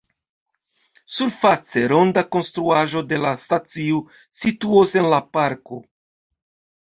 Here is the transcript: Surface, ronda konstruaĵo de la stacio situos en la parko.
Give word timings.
Surface, 1.15 1.81
ronda 1.91 2.23
konstruaĵo 2.35 3.03
de 3.11 3.19
la 3.25 3.33
stacio 3.43 3.99
situos 4.41 4.95
en 5.03 5.11
la 5.15 5.19
parko. 5.37 5.79